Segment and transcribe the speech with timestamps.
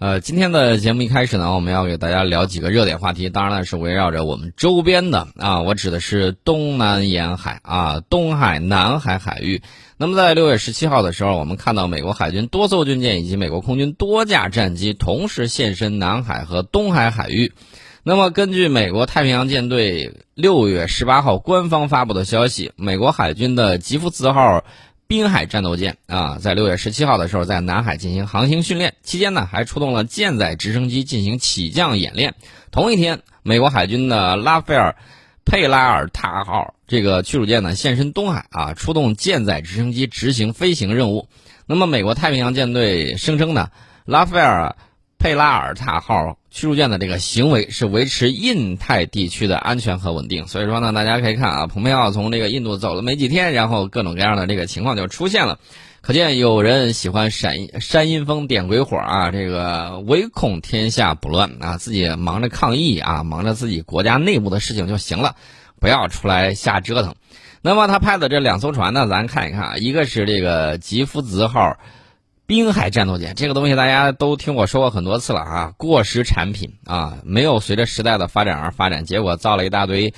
[0.00, 9.60] 呃，今天的节目一开始呢，我们要给大家聊几个热点话题，当然了是围绕着我们周边的啊，我指的是东南沿海啊，东海、南海海域。
[9.98, 17.52] 那么在六月十七号的时候，我们看到美国海军多艘军舰以及美国空军多架战机同时现身南海和东海海域。
[18.02, 24.64] 那么根据美国太平洋舰队六月十八号官方发布的消息，美国海军的吉福兹号。
[25.10, 32.36] 滨海战斗舰啊，在六月十七号的时候，在南海进行航行训练期间呢，还出动了舰载直升机进行起降演练。
[32.70, 34.92] 同一天，美国海军的拉斐尔·
[35.44, 41.26] 佩拉尔塔号这个驱逐舰呢，现身东海啊，出动舰载直升机执行飞行任务。
[41.66, 43.70] 那么，美国太平洋舰队声称呢，
[44.04, 44.76] 拉斐尔。
[45.20, 55.58] 佩拉尔塔号驱逐舰的这个行为是维持印太地区的安全和稳定，所以说呢，大家可以看啊，蓬佩奥从这个印度走了没几天，然后各种各样的这个情况就出现了，
[56.00, 65.36] 可见有人喜欢闪煽阴风点鬼火啊，这个唯恐天下不乱啊，自己忙着抗疫啊，忙着自己国家内部的事情就行了，
[65.78, 67.14] 不要出来瞎折腾。
[67.60, 71.76] 那么他派的这两艘船呢，咱看一看啊，一个是这个吉夫兹号。
[72.50, 80.12] 滨海战斗舰这个东西大家都听我说过很多次了啊，过时产品啊，没有随着时代的发展而发展，结果造了一大堆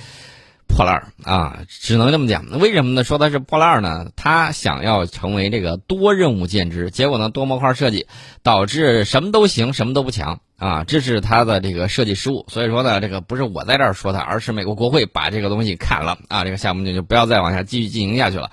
[0.65, 2.43] 破烂儿啊，只能这么讲。
[2.57, 3.03] 为什么呢？
[3.03, 4.07] 说它是破烂儿呢？
[4.15, 8.07] 它想要成为这个多任务舰只，结果呢多模块设计
[8.41, 12.47] 导致什么都行，什么都不强啊，这是它的这个设计失误。
[12.49, 18.49] 所以说呢，这个不是我在这儿说它，而是美国国会把这个东西砍了啊，这个项目就就不要再往下继续进行下去了。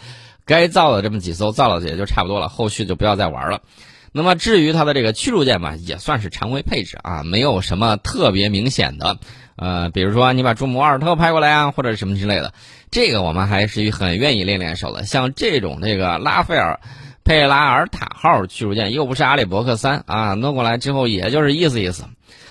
[0.50, 3.62] 该造的这么几艘造了也就差不多了，后续就不要再玩了。
[4.10, 9.18] 那么至于它的这个驱逐舰嘛，也算是常规配置啊，没有什么特别明显的。
[9.54, 12.52] 呃，比如说你把朱姆沃尔特派过来啊，或者什么之类的，
[12.90, 15.04] 这个我们还是很愿意练练手的。
[15.04, 16.80] 像这种这个拉斐尔
[17.22, 22.02] 佩拉尔塔号驱逐舰，又不是阿里伯克三啊，弄过来之后也就是意思意思。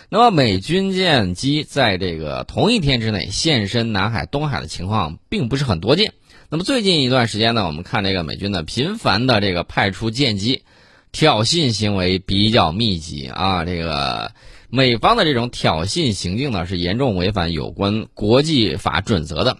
[0.08, 6.14] 那么美军舰机在这个同一天之内现身南海、东海的情况并不是很多见。
[6.52, 10.64] 那么最近一段时间呢，我们看这个美军呢频繁的这个派出舰机，
[11.12, 13.66] 挑衅行为比较密集啊。
[13.66, 14.32] 这个
[14.68, 19.58] 美方的这种挑衅行径呢，是严重违反有关国际法准则的，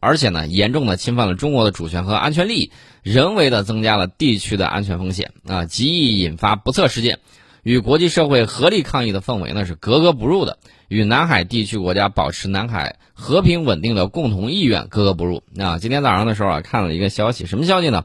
[0.00, 2.72] 而且呢，严重的侵犯了中国的主权和安全利益，
[3.04, 7.20] 人为的增加了地区的安全风险啊，极易引发不测事件，
[7.62, 10.58] 与国际社会合力抗议的氛围呢是格格不入的。
[10.88, 15.78] 与南海地区国家保持南海和平稳定的共同意愿格格不入啊！
[15.78, 18.04] 今天早上的时候啊，看了一个消息，什么消息呢？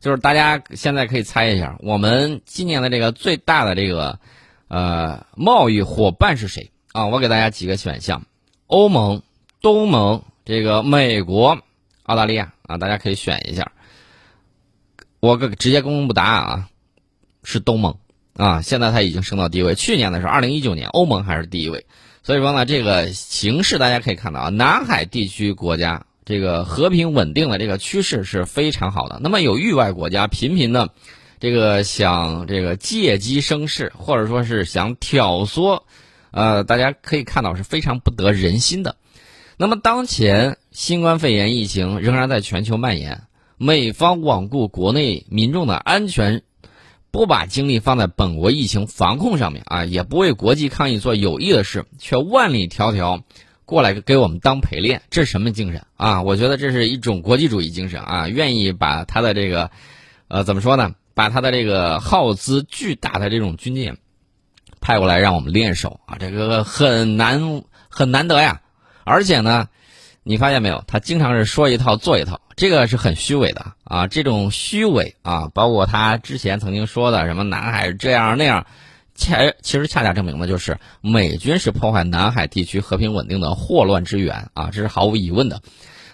[0.00, 4.18] 就是大家现在可以猜一下，我们今年的这个最大的这个
[4.68, 7.06] 呃贸易伙伴是谁啊？
[7.06, 8.26] 我给大家几个选项：
[8.66, 9.22] 欧盟、
[9.62, 11.58] 东盟、这个美国、
[12.02, 13.72] 澳大利亚啊，大家可以选一下。
[15.20, 16.68] 我直接公布答案啊，
[17.44, 17.96] 是东盟
[18.36, 18.60] 啊！
[18.60, 21.86] 现在它已经升到第一位，去年的时候，二零一九年欧盟还是第一位。
[22.22, 29.18] 所以说呢，这个形势大家可以看到啊，南海地区国家这个和平稳定的这个趋势是非常好的。
[29.22, 30.90] 那么有域外国家频频的
[31.40, 35.82] 这个想这个借机生事，或者说是想挑唆，
[36.32, 38.96] 呃，大家可以看到是非常不得人心的。
[39.56, 43.22] 那么当前新冠肺炎疫情仍然在全球蔓延，
[43.56, 46.42] 美方罔顾国内民众的安全。
[47.16, 53.22] 不把精力放在本国疫情防控上面啊，也不为国际抗疫做有益的事，却万里迢迢
[53.64, 56.20] 过来给我们当陪练，这是什么精神啊？
[56.20, 59.70] 我觉得这是一种国际主义精神啊，愿意把他的这个，
[60.28, 60.92] 呃，怎么说呢？
[61.14, 63.96] 把他的这个耗资巨大的这种军舰
[64.82, 68.60] 派过来让我们练手啊，这个很难很难得呀，
[69.04, 69.68] 而且呢。
[70.28, 70.82] 你发现没有？
[70.88, 74.08] 他经常是说一套做一套，这个是很虚伪的啊！
[74.08, 78.66] 这种虚伪啊，包括他之前曾经说的什么南海这样那样，
[79.14, 84.70] 恰其实恰恰证明的就是美军是破坏南海地区和平稳定的祸乱之源啊！
[84.72, 85.62] 这是毫无疑问的。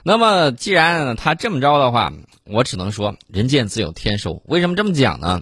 [0.02, 2.12] 那么既然他这么着的话，
[2.44, 4.42] 我只能说人见自有天收。
[4.44, 5.40] 为什么这么讲呢？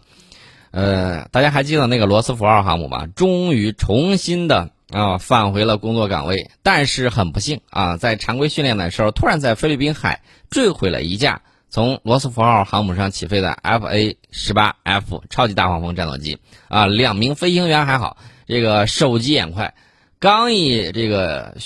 [0.71, 3.09] 呃，大家还记得那个罗斯福号航母吧？
[3.17, 4.71] 终于重新的。
[4.91, 10.21] 啊，返回了工作岗位，但是很不幸啊，在常规训练的时候，突然在菲律宾海
[10.51, 16.39] 坠毁了一架从罗斯福号航母上起飞的 F A 十八 F 超级大黄蜂战斗机
[16.69, 18.17] 啊，两名飞行员还好，
[18.47, 19.75] 这个手疾眼快，
[20.19, 21.57] 刚一这个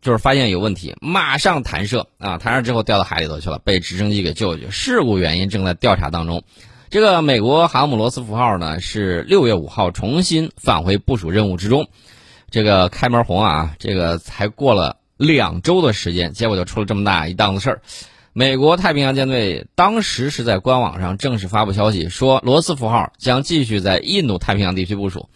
[0.00, 4.70] 就是发现有问题，马上弹射啊，弹射之后掉到海里头去了，被直升机给救下去。
[4.72, 6.42] 事故原因正在调查当中。
[6.90, 11.88] 这个美国航母罗斯福号呢，是六月五号重新返回部署任务之中。
[12.52, 17.82] 这个开门红啊，这个才过了两周的时间，结果就出了这么大一档子事儿。
[18.34, 25.30] 美国太平洋舰队当时是在官网上正式发布消息，说罗斯福号将继续在印度太平洋地区部署。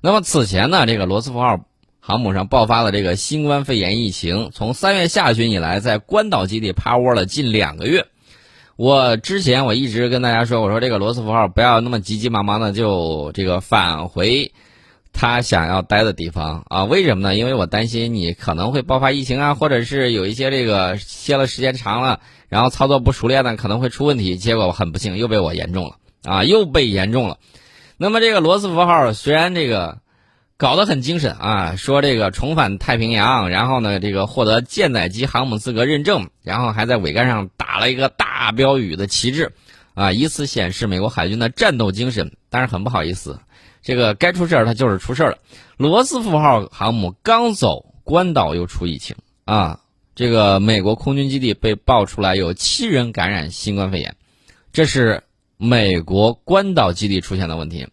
[0.00, 1.66] 那么此前呢，这个罗斯福号
[2.00, 8.06] 航母上爆发了这个新冠肺炎疫情，从三月下旬以来，在关岛基地趴窝了近两个月。
[8.76, 14.52] 我之前我一直跟大家说，我说这个罗斯福号不要那么急急忙忙的就这个返回
[15.14, 16.84] 他想要待的地方啊？
[16.84, 17.36] 为什么呢？
[17.36, 24.36] 因为我担心你可能会爆发疫情啊，或者是有一些这个歇了时间长了，然后操作不熟练呢，可能会出问题。
[24.36, 27.38] 结果很不幸又被我言中了啊，又被言中了。
[27.96, 29.98] 那么这个罗斯福号虽然这个
[30.56, 39.52] 搞得很精神啊，说这个重返太平洋，然后呢这个获得舰载机航母资格认证，然后还在桅杆上打了一个大标语的旗帜，
[39.94, 42.32] 啊，以此显示美国海军的战斗精神。
[42.50, 43.40] 但是很不好意思，
[43.84, 45.38] 这个该出事儿它就是出事儿了。
[45.76, 49.14] 罗斯福号航母刚走关岛又出疫情
[49.44, 49.78] 啊，
[50.16, 54.16] 这个美国空军基地被爆出来有七人感染新冠肺炎，
[54.72, 55.22] 这是。
[55.56, 57.86] 美国关岛基地出现的问题，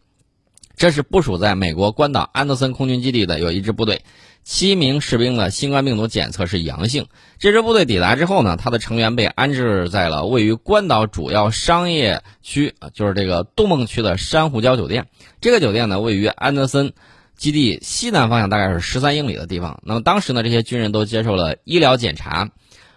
[0.81, 4.01] 这是部署在美国关岛安德森空军基地的有一支部队，
[4.43, 7.05] 七名士兵的新冠病毒检测是阳性。
[7.37, 15.05] 这支部队抵达之后呢，他的成员被安置在了位于关岛主要商业区啊，就是这个杜梦区的珊瑚礁酒店。
[15.39, 16.93] 这个酒店呢，位于安德森
[17.37, 19.83] 基地西南方向，大概是十三英里的地方。
[19.85, 22.49] 那么当时呢，这些军人都接受了医疗检查。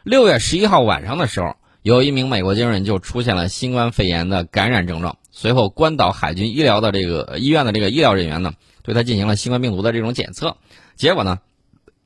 [0.04, 1.54] 六月十一号晚上的时候。
[1.82, 10.56] 有一名美国军人就出现了新冠肺炎的感染症状，随后关岛海军医疗的这个医院的这个医疗人员呢，对他进行了新冠病毒的这种检测，
[10.94, 11.40] 结果呢，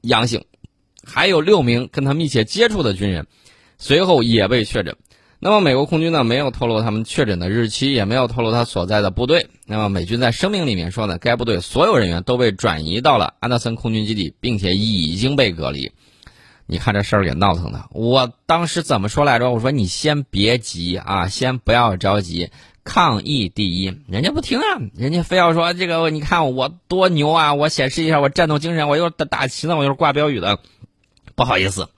[0.01, 0.45] 阳性。
[1.05, 3.27] 还有六名跟他密切接触的军人，
[3.79, 4.97] 随后也被确诊。
[5.41, 9.49] 那么美国空军呢，没有透露他们确诊的日期，也没有透露他所在的部队。
[9.67, 15.93] 那么美军在声明里面说呢，该部队所有人员都被转移到了安德森空军基地，并且已经被隔离。
[16.67, 19.51] 你看这事儿给闹腾的，我当时怎么说来着？
[19.51, 22.51] 我说你先别急啊，先不要着急，
[22.89, 23.95] 抗疫第一。
[24.09, 24.65] 人家不听啊，
[24.97, 27.53] 人家非要说这个，你看我多牛啊！
[27.53, 30.59] 我显示一下我战斗精神，我又打打旗呢，我又挂标语的。
[31.35, 31.91] 不好意思，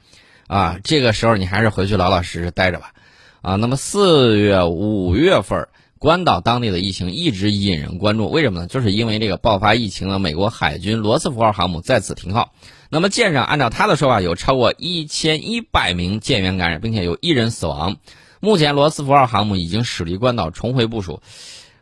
[0.48, 2.92] 啊，这个时候你还是回去老老实实待着吧。
[3.40, 5.68] 啊，那么四月、五月份。
[6.00, 8.66] 关岛当地的疫情一直引人关注，为什么呢？
[8.66, 12.54] 就是因为这个爆发疫情的美国海军罗斯福号航母再次停靠。
[12.88, 17.98] 那么舰上按照他的说法，有超过一千一百名舰员感染，并且有一人死亡。
[18.40, 21.20] 目前罗斯福号航母已经驶离关岛，重回部署。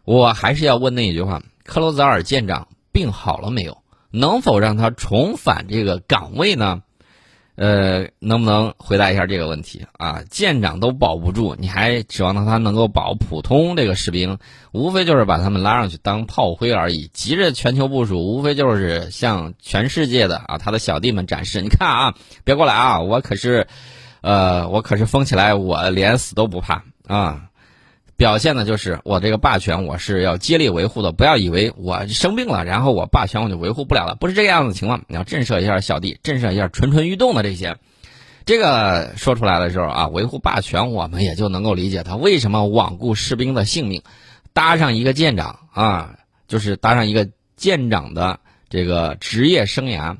[0.04, 3.78] 我还是要问那一句话：克罗泽尔舰长病好了没有？
[4.10, 6.82] 能否让他重返这个岗位呢？
[7.54, 10.22] 呃，能不能回答一下这个问题啊？
[10.30, 14.38] 舰长都保不住，你还指望他他能够保普通这个士兵？
[14.72, 17.08] 无非就是把他们拉上去当炮灰而已。
[17.12, 22.14] 急着全球部署，无非就是向全世界的啊他的小弟们展示：你看啊，
[22.44, 23.66] 别过来啊，我可是，
[24.28, 27.48] 呃，我可是疯起来，我连死都不怕啊。
[28.14, 31.12] 表现的就是我这个霸权，我是要接力维护的。
[31.12, 35.02] 不要以为我生病了，然后我霸权我就维护不了了，不是这个样子情况。
[35.08, 37.74] 你要震慑一下小弟，震慑一下蠢蠢欲动的这些。
[38.44, 44.02] 这个说出来的时候啊，维护霸权，我们也就能够理解他为什么罔顾士兵的性命，
[44.52, 46.16] 搭上一个舰长啊，
[46.46, 47.26] 就是搭上一个
[47.56, 48.38] 舰长的
[48.68, 50.18] 这个职业生涯，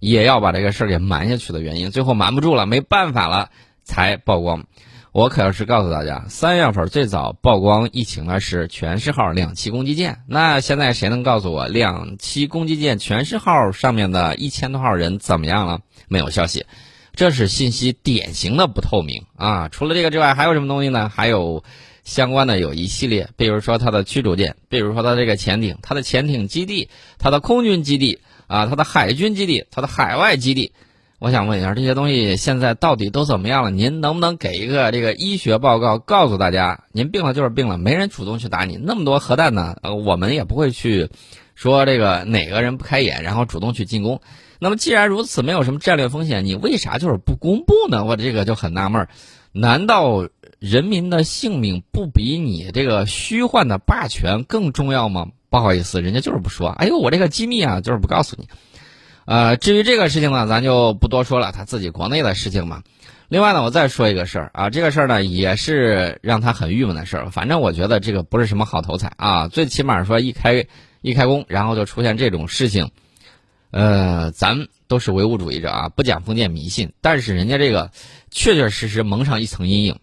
[0.00, 1.92] 也要把这个事儿给瞒下去的原因。
[1.92, 3.50] 最后瞒不住了，没办法了，
[3.84, 4.64] 才曝光。
[5.12, 10.20] 我可要是告诉大家，三月份最早曝光疫情的是全是号两栖攻击舰。
[10.28, 15.80] 那现在谁能告诉我，两栖攻击舰全是号上面的一千多号人怎么样了？
[16.06, 16.64] 没有消息，
[17.14, 19.68] 这是信息典型的不透明啊！
[19.68, 21.08] 除了这个之外，还有什么东西呢？
[21.08, 21.64] 还有
[22.04, 26.88] 相关的有一系列，比如说它的驱逐舰，比如说它这个潜艇，它的潜艇基地，
[27.18, 30.72] 它的空军基地啊，它的海军基地，它的海外基地。
[31.18, 33.70] 我想问一下，这些东西现在到底都怎么样了？
[33.70, 38.78] 您能不能给一个这个医学报告，告诉大家，您病了就是病了，没人主动去打你。
[38.82, 39.76] 那么多核弹呢？
[39.82, 41.10] 呃，我们也不会去
[41.54, 44.22] 说这个哪个人不开眼，然后主动去进攻。
[44.60, 48.04] 那么既然如此，没有什么战略风险，你为啥就是不公布呢？
[48.04, 49.08] 我这个就很纳闷儿。
[49.52, 50.28] 难道
[50.60, 55.28] 人民的性命不比你这个虚幻的霸权更重要吗？
[55.48, 56.68] 不好意思，人家就是不说。
[56.68, 58.46] 哎呦，我这个机密啊，就是不告诉你。
[59.24, 62.82] 呃，至于这个事情呢，咱就不多说了，他自己国内的事情嘛。
[63.28, 67.30] 另外呢，我再说一个事儿啊，这个事儿呢也是让他很郁闷的事儿。
[67.30, 70.66] 反正我觉得这个不是什么好头彩啊，最起码说一开
[71.00, 72.90] 一开工，然后就出现这种事情。
[73.70, 77.90] 呃，咱都是唯物主义者啊，不讲封建迷信，但是人家这个
[78.30, 79.98] 确确实实蒙上一层阴影。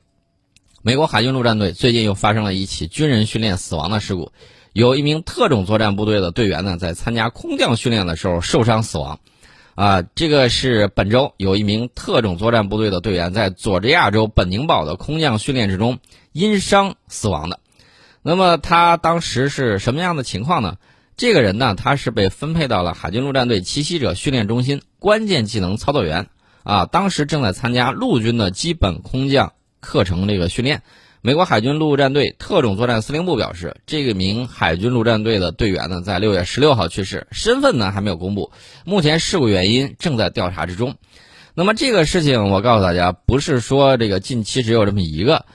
[0.82, 4.32] 美国海军陆战队最近又发生了一起军人训练死亡的事故。
[4.72, 9.20] 有一名特种作战部队的队员呢，在参加空降训练的时候受伤死亡，
[9.76, 16.00] 啊，这个是本周有一名特种作战部队的队员在佐治亚州本宁堡的空降训练之中
[16.32, 17.60] 因伤死亡的。
[18.22, 20.78] 那么他当时是什么样的情况呢？
[21.18, 26.28] 这个人呢，他是被分配到了海军陆战队奇袭者训练中心关键技能操作员
[26.62, 30.84] 啊，当时正在参加陆军的基本空降课程这个训练。
[31.24, 38.52] 美国海军陆战队特种作战司令部表示，这个名海军陆战队的队员呢，在六月十六号去世，身份呢还没有公布，
[38.86, 40.98] 目前事故原因正在调查之中。
[41.56, 45.48] 那么这个事情，我告诉大家，不是说这个近期只有这么一个。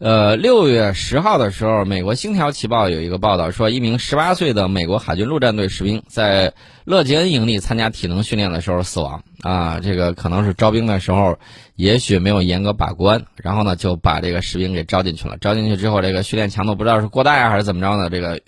[0.00, 6.54] 呃，六月十号的时候，美国《星条旗报》有一个报道说，一名十八岁的美国海军陆战队士兵在
[6.86, 9.22] 乐吉恩营地参加体能训练的时候死亡。
[9.42, 11.38] 啊，这个可能是招兵的时候，
[11.76, 15.36] 也许没有严格把关，然后呢就把这个士兵给招进去了。
[15.38, 18.40] 招进去之后，这个训练强度不知道是过大呀还是怎么着呢，这个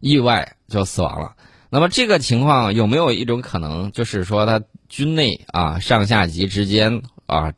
[0.00, 1.34] 意外就死亡了。
[1.70, 7.02] 那么这个情况有没有一种可能，就是说他军内啊上下级之间？
[7.26, 7.52] 啊，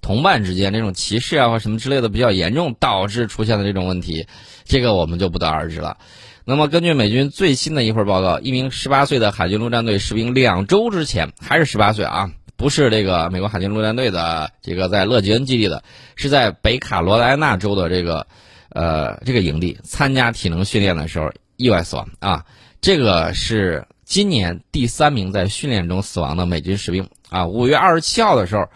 [0.00, 4.26] 同伴之间这种歧视啊或什么之类的比较严重，导致出现的这种问题，
[4.64, 5.96] 这个我们就不得而知了。
[6.44, 15.84] 那么根据美军最新的一份报告，一名十八岁的海军陆战队士兵两周之前还是十八岁啊，不是这个美国海军陆战队的这个在勒吉恩基地的，
[16.16, 18.26] 是在北卡罗来纳州的这个
[18.70, 22.44] 呃这个营地参加体能训练的时候意外死亡啊，
[22.80, 28.66] 这个是今年第三名在训练中死亡的美军士兵啊，五月二十七号的时候。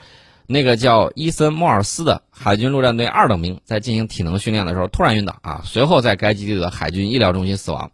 [0.49, 7.91] 那个叫伊森·莫尔斯的海军陆战队二等兵，在进行体能训练的时候突然晕倒啊，随后在该基地的海军医疗中心死亡。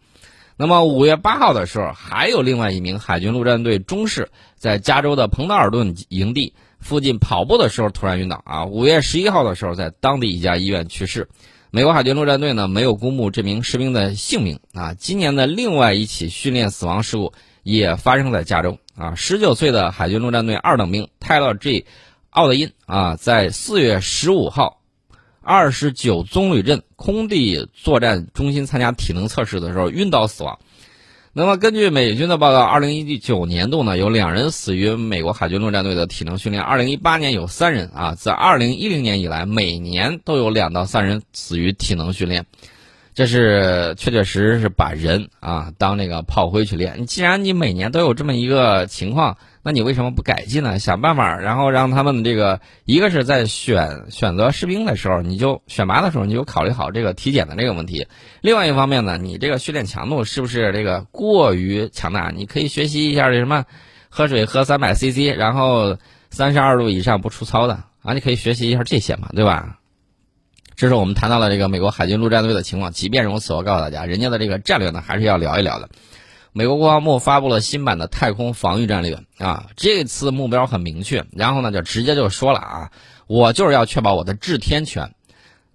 [0.59, 8.67] 那么五月八号的时候，还有另外一名海军陆战队中士在加州的彭德尔顿营地附近跑步的时候突然晕倒啊。
[8.67, 11.29] 五月十一号的时候，在当地一家医院去世。
[11.71, 14.93] 美国海军陆战队呢没有公布这名士兵的姓名啊。
[14.93, 17.33] 今年的另外一起训练死亡事故
[17.63, 21.87] 也发生在加州啊，十九岁的海军陆战队二等兵泰勒 ·G。
[22.33, 24.81] 奥德因啊，在四月十五号，
[25.43, 30.59] 二十九棕榈镇空地作战中心参加体能测试的时候晕倒死亡。
[31.35, 36.65] 那么，根据美军的报告，二零一九年度呢有两人死于美国海军陆战队的体能训练。
[36.65, 42.47] 二零一八年有三人啊，在二零一零年以来，每年都有两到三人死于体能训练。
[43.13, 46.95] 这是确确实实是把人啊当那个炮灰去练。
[46.99, 49.37] 你既然你每年都有这么一个情况。
[49.65, 50.79] 那你为什么不改进呢？
[50.79, 58.09] 想办法，然后让他们这个一个是在选选择士兵的时候，你就选拔的时候，你就考虑好这个体检的这个问题。
[58.41, 62.31] 另外一方面呢，你这个训练强度是不是这个过于强大？
[62.31, 63.65] 你可以学习一下这什么，
[64.09, 65.97] 喝水喝三百 CC，然后
[66.31, 69.79] 三十二度以上不出操的啊，你可以学习一下这些嘛，对吧？
[70.75, 72.91] 这是我们谈到了这个美国海军陆战队的情况。
[72.91, 75.89] 即便如此，我告诉大家，人家的这个战略呢，还是要聊一聊的。
[76.55, 82.91] 美国国防部发布了新版的太空防御战略啊，这次目标很明确，然后呢就直接就说了啊，
[83.27, 85.15] 我就是要确保我的制天权。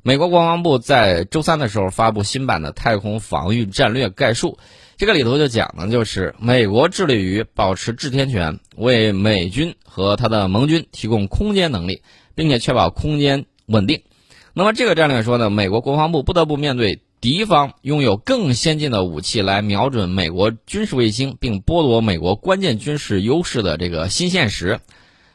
[0.03, 4.59] 美国国防部在周三的时候发布新版的太空防御战略概述，
[4.97, 12.03] 这个里头就讲呢，就是美国致力于保持制天权，为美军和他的盟军提供空间能力，
[12.35, 14.03] 并且确保空间稳定。
[14.53, 17.01] 那么这个战略说呢，美国国防部不得不面对。
[17.27, 24.79] 敌方拥有更先进的武器来瞄准美国军事卫星，并剥夺美国关键军事优势的这个新现实，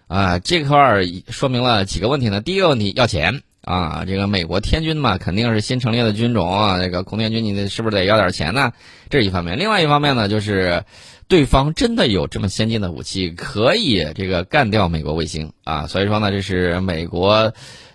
[0.07, 2.41] 啊，这块儿说明了几个问题呢？
[2.41, 8.73] 第一个问题要钱啊，这个美国天军嘛，肯定是新成立的军种啊，这个空天军你是不是得要点钱呢？
[9.11, 9.59] 这是一方面。
[9.59, 10.85] 另外一方面呢，就是
[11.29, 17.53] 对方真的有这么先进的武器，可以这个干掉美国卫星啊，所以说呢，这是美国。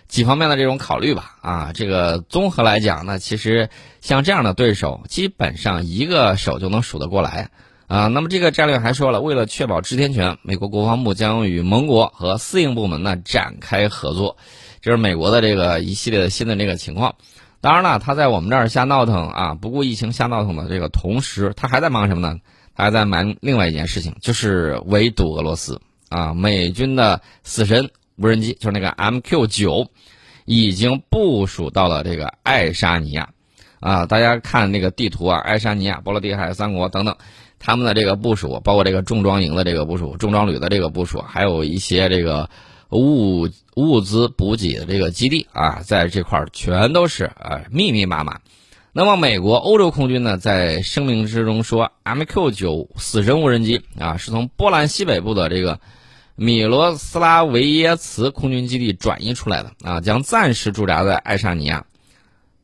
[0.08, 3.68] 几方面的这种考虑吧，啊，这个综合来讲呢，其实
[4.00, 7.50] 像这样的对手，基本上一个手就能数得过来，
[7.86, 14.38] 啊，那么这个战略还说了，为了确保制天权，美国国防部将与盟国和司令部门呢展开合作，
[14.80, 17.14] 这是美国的这个一系列的新的这个情况。
[17.60, 22.38] 当然了，他在我们这儿瞎闹腾啊，不顾疫情瞎闹腾的这个同时，他还在忙什么呢？
[22.74, 27.90] 他还在忙另外一件事情，就是围堵俄罗斯啊，美军的死神。
[28.18, 29.86] 无人机就是那个 MQ 九，
[30.44, 33.30] 已经部署到了这个爱沙尼亚，
[33.78, 37.16] 啊，大家看那个地图啊，爱沙尼亚、波罗的海三国等等，
[37.60, 42.50] 他们的这个部署，包括这个重装营的这个部署、重装旅的这个部署，还有一些这个
[42.90, 48.40] 物物资补给的这个基地啊，在这块儿全都是啊密密麻麻。
[48.92, 55.78] 那么，美国欧洲空军呢，在声明之中说，MQ 九死神无人机啊，是从波兰西北部的这个。
[56.40, 61.84] 米罗斯拉维耶茨空军基地转移出来的啊，将暂时驻扎在爱沙尼亚。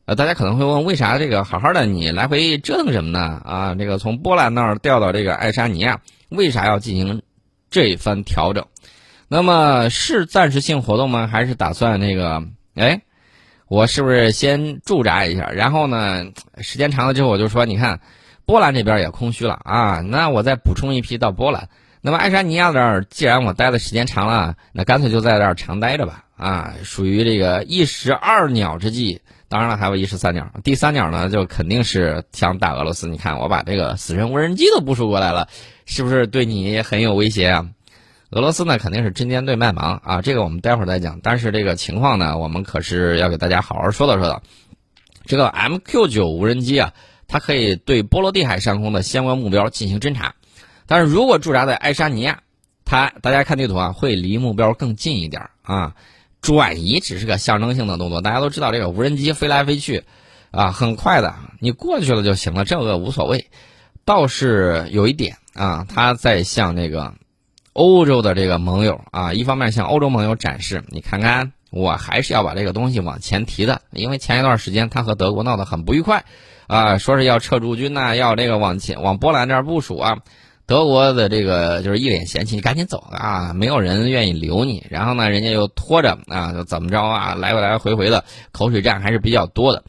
[0.04, 3.42] 呃，大家可能会问，为啥这个好好的你来回折腾什么呢？
[3.44, 7.22] 啊，这个从波兰那儿调到这个爱沙尼亚，为啥要进行
[7.68, 8.64] 这一番调整？
[9.26, 11.26] 那么是暂时性活动吗？
[11.26, 12.44] 还是打算那个？
[12.76, 13.02] 哎，
[13.66, 15.50] 我是不是先驻扎一下？
[15.50, 16.26] 然后呢，
[16.58, 18.00] 时间长了之后，我就说，你看。
[18.46, 21.70] 波兰这边也空虚了啊，那我再补充一批到波兰。
[22.06, 26.26] 那么爱沙尼亚这儿，既然我待的时间长了，那干脆就在这儿长待着吧。
[26.36, 29.22] 啊，属于这个一石二鸟之计。
[29.48, 30.52] 当然了，还有一石三鸟。
[30.62, 33.08] 第三鸟呢，就肯定是想打俄罗斯。
[33.08, 35.48] 你看，我把这个死神无人机都部署过来了，
[35.86, 37.70] 是不是对你很有威胁啊？
[38.28, 40.20] 俄罗斯呢，肯定是针尖对麦芒啊。
[40.20, 41.20] 这个我们待会儿再讲。
[41.22, 44.42] 但是这个情况呢，我们可是要给大家好好说道说道。
[45.24, 46.92] 这个 MQ 九无人机啊，
[47.26, 50.34] 它可以对波罗的海上空的相关目标进行侦察。
[50.86, 52.40] 但是如果驻扎在爱沙尼亚，
[52.84, 55.94] 它大家看地图啊，会离目标更近一点啊。
[56.40, 60.04] 转移只是个象征性的动作，大家都知道这个无人机飞来飞去，
[60.50, 63.46] 啊，很快的，你过去了就行了，这个无所谓。
[64.04, 67.14] 倒是有一点啊，他在向那个
[67.72, 76.26] 欧洲的这个盟友啊，一方面向欧洲盟友展示，你看看，我还是要把这个东西往前提的，因为前一段时间他和德国闹得很不愉快，
[76.66, 80.18] 啊，说是要撤驻军呐，要这个往前往波兰这儿部署啊。
[80.66, 83.52] 德国的这个就是一脸嫌弃，你赶紧走啊！
[83.52, 84.82] 没有人愿意留你。
[84.88, 87.34] 然后呢，人家又拖着啊，就怎么着啊？
[87.34, 89.84] 来来回回的口水战还是比较多的。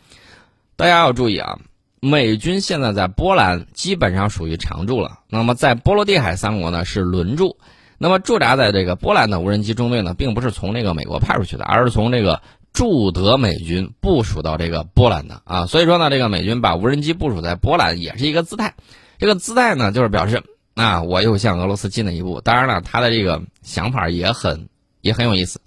[0.75, 1.59] 大家要注意啊，
[2.01, 5.19] 美军现在在波兰基本上属于常驻了。
[5.29, 7.55] 那么在波罗的海三国呢是轮驻。
[7.97, 12.41] 那么驻扎在这个波兰的无人机中队呢，并不是从这个美国派出去的，而是从这个
[12.73, 15.67] 驻德美军部署到这个波兰的啊。
[15.67, 18.73] 所以说呢，这个美军把无人机部署在波兰也是一个姿态。
[19.17, 20.43] 这个姿态呢，就是表示。
[20.75, 22.41] 啊，我又向俄罗斯进了一步。
[22.41, 24.67] 当然了，他的这个想法也很
[25.01, 25.61] 也很有意思。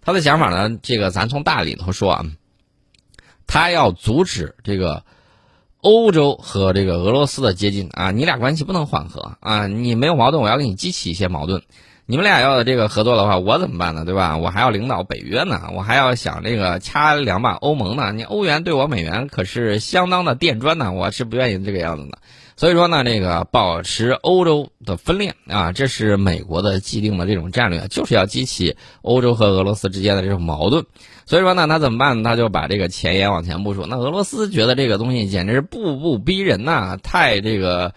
[0.00, 2.24] 他的想法呢，这个咱从大里头说啊，
[3.46, 5.04] 他要阻止这个
[5.80, 11.62] 欧洲和这个俄罗斯的接近啊，你俩关系不能缓和啊，你没有矛盾，我要给你激起一些矛盾。
[12.04, 14.04] 你们俩要这个合作的话，我怎么办呢？
[14.04, 14.36] 对吧？
[14.36, 18.12] 我还要领导北约呢，我还要想这个掐两把欧盟呢。
[18.12, 22.18] 你欧元对我美元可是相当的垫砖呢，我是不愿意这个样子的。
[22.56, 30.84] 所以说呢，这个保持欧洲的分裂啊，这是美国的既定的这种战略，就是要激起欧洲和俄罗斯之间的这种矛盾。
[31.26, 32.22] 所以说呢，他怎么办？
[32.22, 33.86] 他就把这个前沿往前部署。
[33.86, 37.94] 那俄罗斯觉得这个东西简直是步步逼人呐，太这个。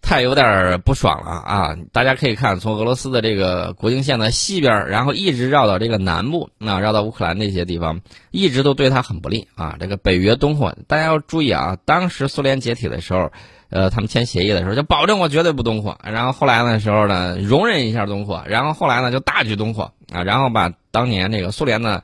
[0.00, 1.76] 太有点不爽了啊！
[1.92, 9.76] 大家可以看，从俄罗斯的这个国境线的西边，然后一直绕到这个南部，啊，绕到乌克兰那些地方，一直都对他很不利啊。
[9.78, 11.76] 这个北约东扩，大家要注意啊！
[11.84, 13.30] 当时苏联解体的时候，
[13.70, 22.02] 呃，他们签协议的时候就保证我绝对不东扩，然后后来的时候呢，容忍一下东扩，然后后来呢就大举东扩啊，然后把当年那个苏联呢，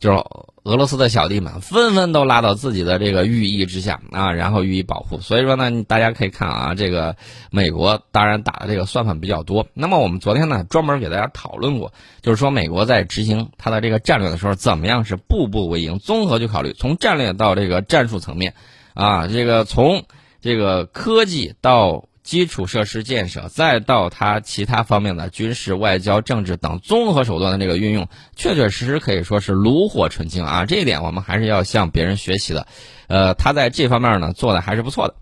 [0.00, 0.24] 就是。
[0.62, 5.18] 俄罗斯的小弟们纷纷都拉到自己的这个羽翼之下啊，然后予以保护。
[5.18, 7.16] 所以说呢，大家可以看啊，这个
[7.50, 9.66] 美国当然打的这个算盘比较多。
[9.72, 18.52] 那么我们昨天呢专门给大家讨论过，就是说美国在执行它的这个战略的时候，怎么样是步步为营，综合去考虑，从战略到这个战术层面，
[18.92, 20.04] 啊，这个从
[20.42, 22.04] 这个科技到。
[22.22, 30.66] 基础设施建设，再到它其他方面的军事、外交、政治等综合手段的这个运用，确确实实可以说是炉火纯青啊！
[30.66, 32.66] 这一点我们还是要向别人学习的。
[33.08, 35.14] 呃，他在这方面呢做的还是不错的。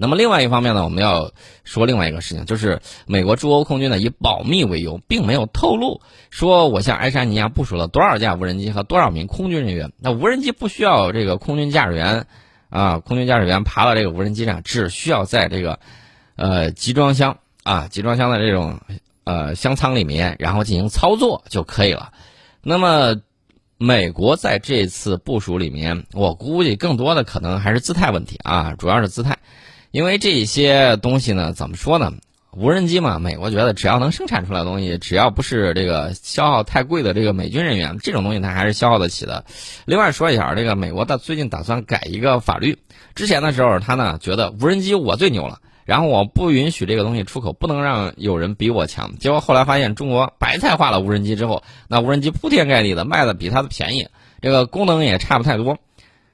[0.00, 1.32] 那么另外一方面呢，我们要
[1.64, 9.92] 说另外一个事情，就是美国驻欧空军呢以保密为由，并没有透露说我向爱沙尼亚部署了多少架无人机和多少名空军人员。
[9.98, 12.26] 那无人机不需要这个空军驾驶员
[12.70, 15.78] 啊，空军驾驶员爬到这个无人机上，只需要在这个。
[16.40, 18.78] 呃，集装箱啊，集装箱的这种
[19.24, 22.12] 呃箱舱里面，然后进行操作就可以了。
[22.62, 23.16] 那么，
[23.76, 29.36] 美国在这次部署里面，我估计更多的可能还是姿态问题啊，主要是姿态。
[29.90, 32.12] 因为这些东西呢，怎么说呢？
[32.52, 39.44] 无人机嘛，美国觉得只要能生产出来的东西，只要不是这个消耗太贵的这个美军人员，这种东西它还是消耗得起的。
[39.84, 42.78] 另外说一下，这个美国的最近打算改一个法律，
[43.14, 45.60] 之前的时候他呢觉得无人机我最牛了。
[45.84, 49.16] 然后我不允许这个东西出口，不能让有人比我强。
[49.18, 54.06] 结果后来发现中国白菜化了无人机之后，那无人机铺天盖地的卖的比它的便宜，
[54.42, 55.78] 这个功能也差不太多。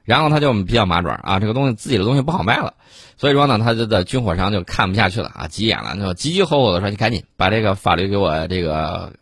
[0.04, 2.74] 然后他就比较麻爪啊，这个东西自己的东西不好卖了，
[3.16, 9.12] 所以说呢，他就在军火商就看不下去了啊，急眼了，就急急吼吼的说：“你赶紧把这个法律给我这个，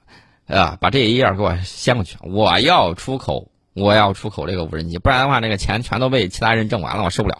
[0.49, 7.39] 啊，把这一页给我掀过去，我要出口，我要出口这个无人机，不然的话，这个钱全都被其他人挣完了，我受不了。”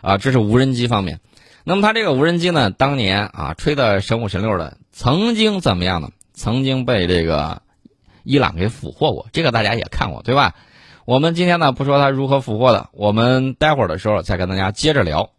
[0.00, 1.20] 啊，这是无人机方面。
[1.64, 6.10] 那么他这个无人机呢，当年啊吹的神五神六的，曾经怎么样呢？
[6.34, 7.62] 曾经被这个
[8.22, 10.54] 伊朗给俘获过，这个大家也看过，对吧？
[11.06, 15.30] 我们今天呢不说他如何俘获的，我们待会儿的时候再跟大家接着聊。